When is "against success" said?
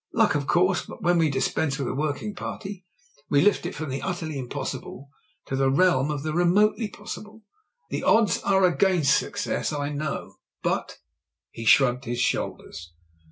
8.65-9.71